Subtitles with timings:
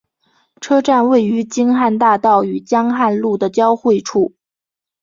[0.59, 4.33] 车站位于京汉大道与江汉路的交汇处。